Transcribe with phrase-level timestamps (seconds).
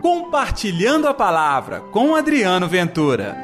[0.00, 3.36] Compartilhando a Palavra com Adriano Ventura.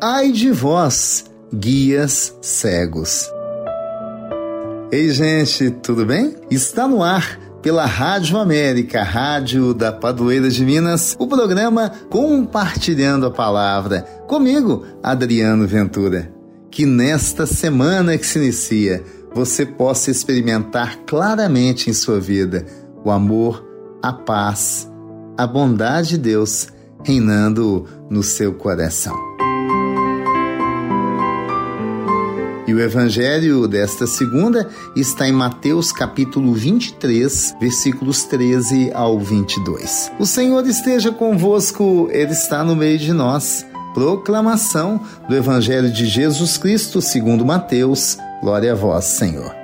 [0.00, 3.30] Ai de vós, guias cegos.
[4.90, 6.36] Ei, gente, tudo bem?
[6.50, 13.30] Está no ar pela Rádio América, Rádio da Padroeira de Minas, o programa Compartilhando a
[13.30, 14.02] Palavra.
[14.26, 16.41] Comigo, Adriano Ventura
[16.72, 19.04] que nesta semana que se inicia
[19.34, 22.66] você possa experimentar claramente em sua vida
[23.04, 23.64] o amor,
[24.02, 24.90] a paz,
[25.36, 26.68] a bondade de Deus
[27.04, 29.14] reinando no seu coração.
[32.66, 40.12] E o evangelho desta segunda está em Mateus capítulo 23, versículos 13 ao 22.
[40.18, 43.66] O Senhor esteja convosco, ele está no meio de nós.
[43.94, 48.16] Proclamação do Evangelho de Jesus Cristo segundo Mateus.
[48.40, 49.54] Glória a vós, Senhor.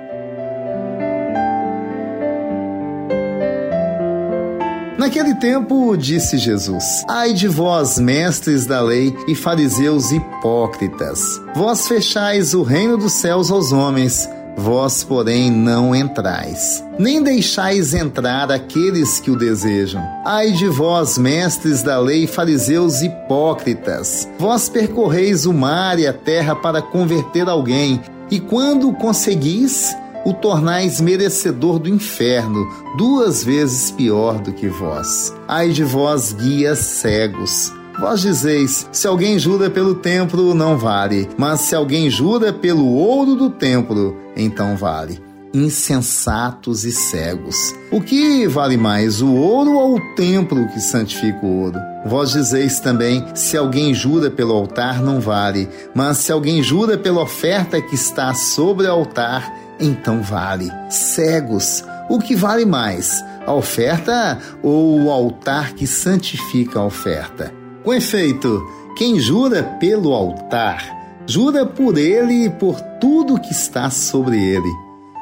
[4.97, 11.41] Naquele tempo, disse Jesus: Ai de vós, mestres da lei e fariseus hipócritas!
[11.55, 18.51] Vós fechais o reino dos céus aos homens Vós, porém, não entrais, nem deixais entrar
[18.51, 20.03] aqueles que o desejam.
[20.25, 24.27] Ai de vós, mestres da lei, fariseus hipócritas!
[24.37, 30.99] Vós percorreis o mar e a terra para converter alguém, e quando conseguis, o tornais
[30.99, 35.33] merecedor do inferno, duas vezes pior do que vós.
[35.47, 37.78] Ai de vós, guias cegos!
[37.99, 43.35] Vós dizeis: se alguém jura pelo templo, não vale, mas se alguém jura pelo ouro
[43.35, 45.21] do templo, então vale.
[45.53, 47.75] Insensatos e cegos.
[47.91, 51.79] O que vale mais, o ouro ou o templo que santifica o ouro?
[52.05, 57.23] Vós dizeis também: se alguém jura pelo altar, não vale, mas se alguém jura pela
[57.23, 60.71] oferta que está sobre o altar, então vale.
[60.89, 61.83] Cegos.
[62.09, 67.58] O que vale mais, a oferta ou o altar que santifica a oferta?
[67.89, 68.63] Com efeito,
[68.95, 74.71] quem jura pelo altar, jura por ele e por tudo que está sobre ele.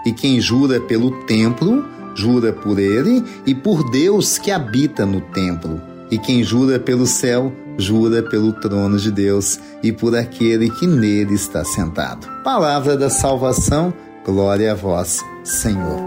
[0.06, 5.82] E quem jura pelo templo, jura por ele e por Deus que habita no templo.
[6.12, 11.36] E quem jura pelo céu, jura pelo trono de Deus e por aquele que nele
[11.36, 12.28] está sentado.
[12.44, 13.94] Palavra da salvação,
[14.26, 16.02] glória a vós, Senhor.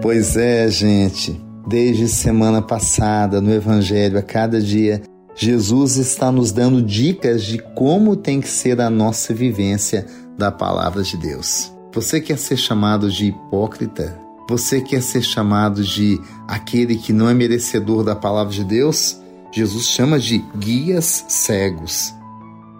[0.00, 1.51] Pois é, gente.
[1.66, 5.02] Desde semana passada, no Evangelho, a cada dia,
[5.34, 10.06] Jesus está nos dando dicas de como tem que ser a nossa vivência
[10.36, 11.72] da palavra de Deus.
[11.94, 14.18] Você quer ser chamado de hipócrita?
[14.48, 19.20] Você quer ser chamado de aquele que não é merecedor da palavra de Deus?
[19.52, 22.12] Jesus chama de guias cegos.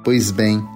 [0.03, 0.67] Pois bem,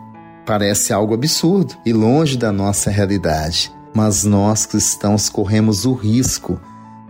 [0.47, 6.61] parece algo absurdo e longe da nossa realidade, mas nós cristãos corremos o risco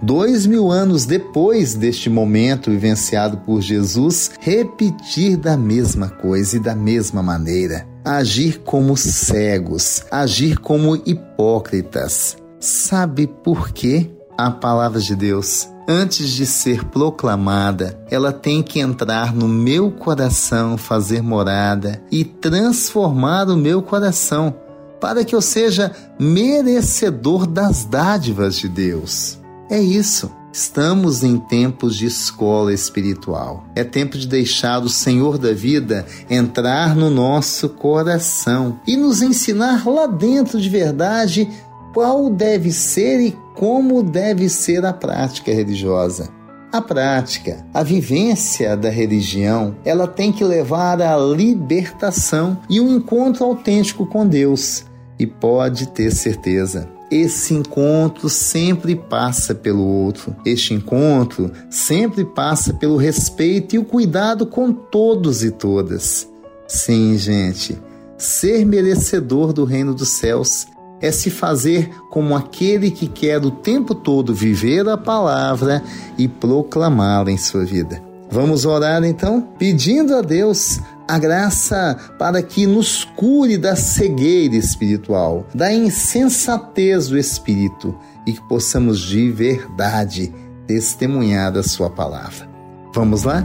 [0.03, 6.75] dois mil anos depois deste momento vivenciado por Jesus, repetir da mesma coisa e da
[6.75, 7.87] mesma maneira.
[8.05, 12.37] Agir como cegos, agir como hipócritas.
[12.61, 14.11] Sabe por quê?
[14.39, 20.77] A palavra de Deus, antes de ser proclamada, ela tem que entrar no meu coração,
[20.77, 24.55] fazer morada e transformar o meu coração,
[25.01, 29.39] para que eu seja merecedor das dádivas de Deus.
[29.69, 30.31] É isso.
[30.53, 33.65] Estamos em tempos de escola espiritual.
[33.75, 39.87] É tempo de deixar o Senhor da vida entrar no nosso coração e nos ensinar
[39.87, 41.47] lá dentro de verdade
[41.93, 46.31] qual deve ser e como deve ser a prática religiosa.
[46.73, 53.45] A prática, a vivência da religião, ela tem que levar à libertação e um encontro
[53.45, 54.85] autêntico com Deus.
[55.19, 60.35] E pode ter certeza, esse encontro sempre passa pelo outro.
[60.45, 66.29] Este encontro sempre passa pelo respeito e o cuidado com todos e todas.
[66.67, 67.79] Sim, gente,
[68.19, 70.67] ser merecedor do reino dos céus
[71.01, 75.83] é se fazer como aquele que quer o tempo todo viver a palavra
[76.17, 78.03] e proclamá-la em sua vida.
[78.31, 85.47] Vamos orar então, pedindo a Deus a graça para que nos cure da cegueira espiritual,
[85.55, 90.33] da insensatez do espírito e que possamos de verdade
[90.67, 92.49] testemunhar da Sua palavra.
[92.93, 93.45] Vamos lá?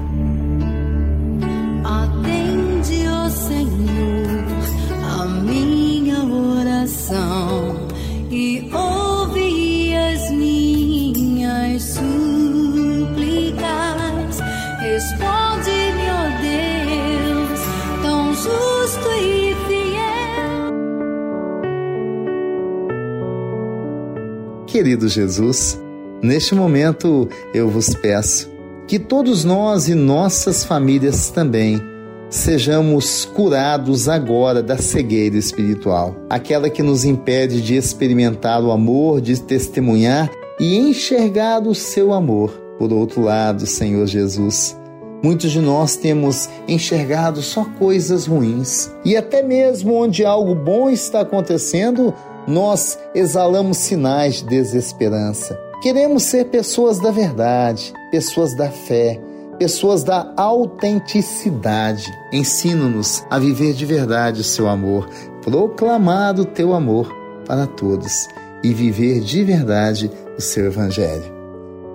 [24.72, 25.78] Querido Jesus,
[26.24, 28.50] neste momento eu vos peço
[28.88, 31.82] que todos nós e nossas famílias também
[32.30, 39.42] sejamos curados agora da cegueira espiritual, aquela que nos impede de experimentar o amor, de
[39.42, 42.52] testemunhar e enxergar o seu amor.
[42.80, 44.74] Por outro lado, Senhor Jesus,
[45.22, 51.20] muitos de nós temos enxergado só coisas ruins e até mesmo onde algo bom está
[51.20, 52.14] acontecendo,
[52.48, 55.60] nós exalamos sinais de desesperança.
[55.82, 59.20] Queremos ser pessoas da verdade, pessoas da fé,
[59.58, 62.12] pessoas da autenticidade.
[62.32, 65.10] Ensina-nos a viver de verdade o seu amor,
[65.44, 67.12] proclamar o teu amor
[67.46, 68.28] para todos
[68.64, 71.32] e viver de verdade o seu evangelho.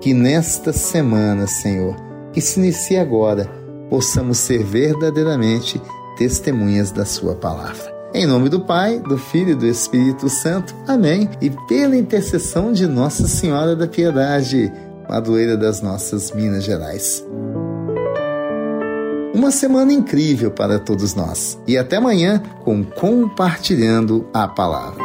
[0.00, 1.96] Que nesta semana, Senhor,
[2.32, 3.50] que se inicia agora,
[3.88, 5.81] possamos ser verdadeiramente
[6.19, 7.95] testemunhas da sua palavra.
[8.16, 10.74] Em nome do Pai, do Filho e do Espírito Santo.
[10.88, 11.28] Amém.
[11.38, 14.72] E pela intercessão de Nossa Senhora da Piedade,
[15.06, 17.22] padroeira das nossas Minas Gerais.
[19.34, 21.60] Uma semana incrível para todos nós.
[21.66, 25.04] E até amanhã com Compartilhando a Palavra.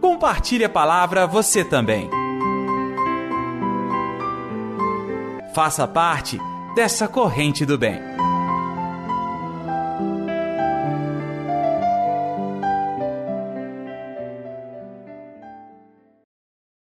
[0.00, 2.10] Compartilhe a palavra você também.
[5.54, 6.36] Faça parte
[6.74, 8.18] dessa corrente do bem.